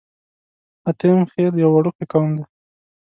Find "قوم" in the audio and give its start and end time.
2.11-2.29